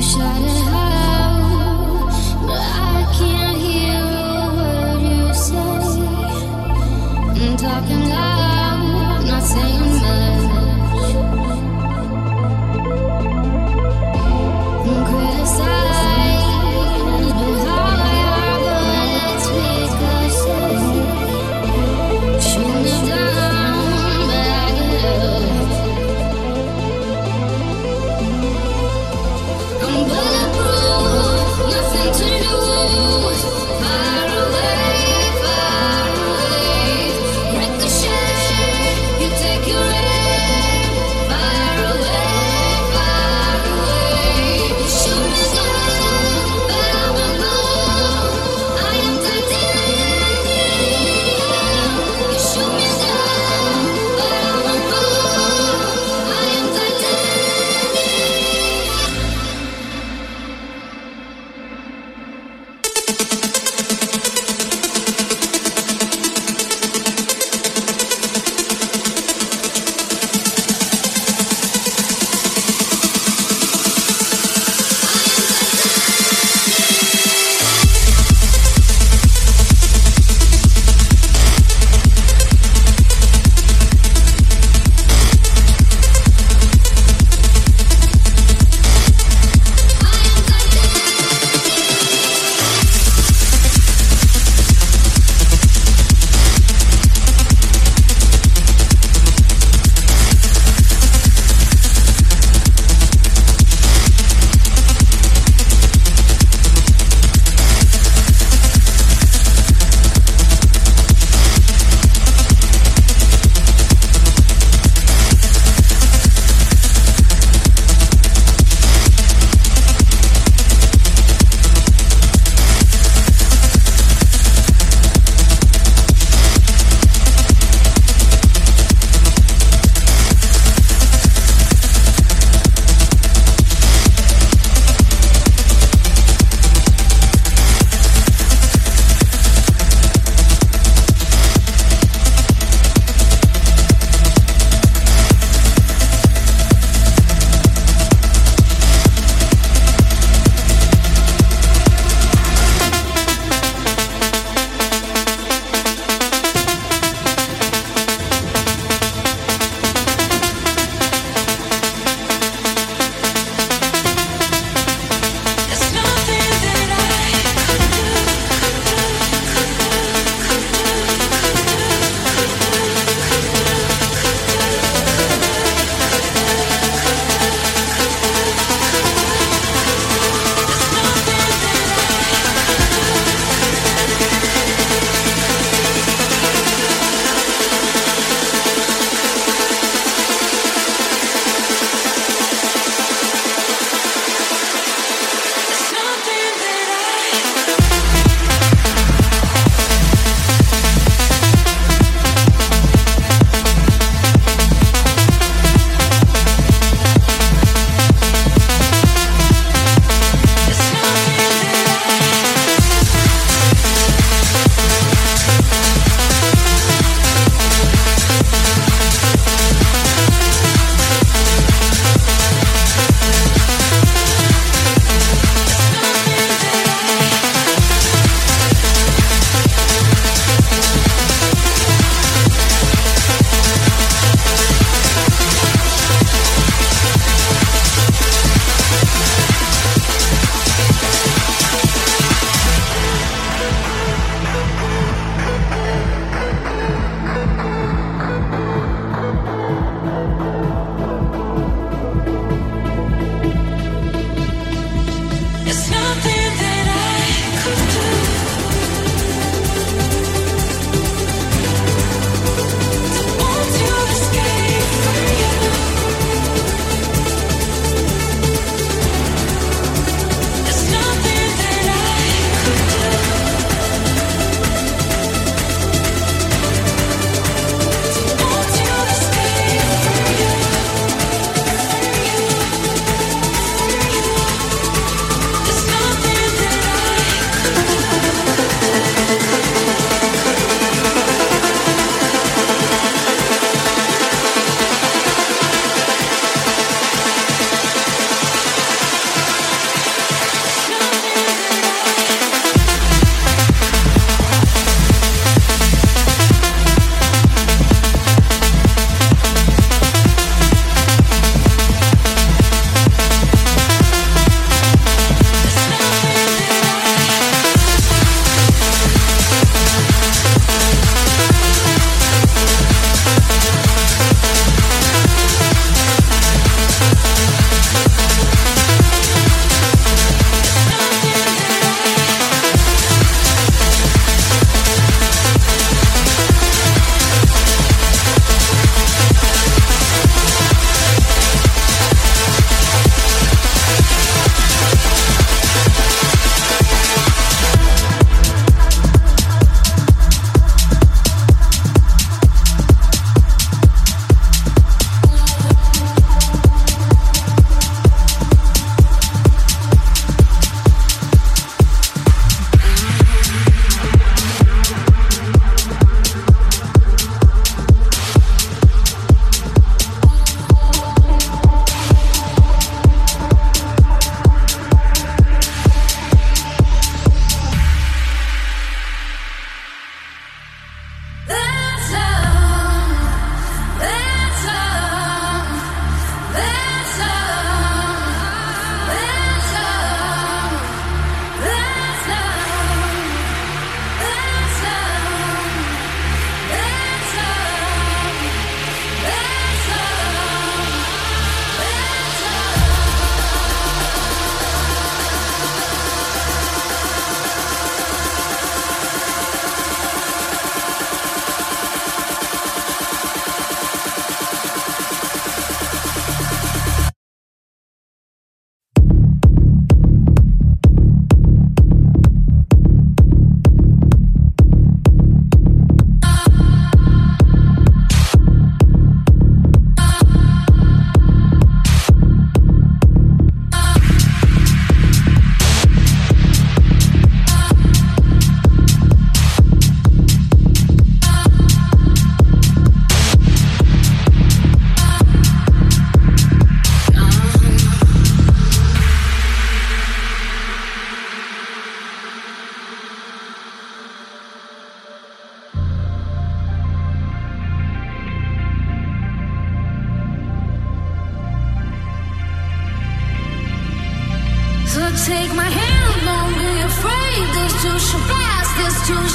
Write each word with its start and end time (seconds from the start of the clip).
I'm 0.00 0.37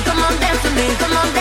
come 0.00 0.18
on 0.18 0.40
dance 0.40 0.62
with 0.62 0.74
me, 0.74 0.94
come 0.96 1.12
on. 1.16 1.31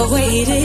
like 0.00 0.08
a 0.08 0.12
waiting. 0.12 0.59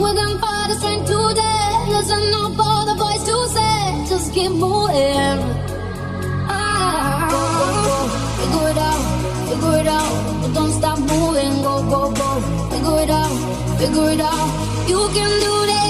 We're 0.00 0.14
going 0.14 0.38
for 0.38 0.60
the 0.70 0.76
strength 0.80 1.06
today. 1.08 1.68
There's 1.90 2.10
enough 2.10 2.56
for 2.56 2.78
the 2.88 2.96
boys 2.96 3.22
to 3.28 3.36
say. 3.52 4.06
Just 4.08 4.32
keep 4.32 4.50
moving. 4.50 5.38
Ah, 6.48 7.28
figure 8.38 8.70
it 8.70 8.78
out. 8.88 9.02
Figure 9.50 9.80
it 9.80 9.86
out. 9.86 10.40
But 10.40 10.54
don't 10.54 10.72
stop 10.72 10.98
moving. 11.00 11.52
Go, 11.62 11.82
go, 11.92 12.00
go. 12.12 12.30
Figure 12.70 13.02
it 13.04 13.10
out. 13.10 13.34
Figure 13.78 14.10
it 14.14 14.20
out. 14.20 14.88
You 14.88 15.00
can 15.12 15.30
do 15.46 15.66
this. 15.66 15.89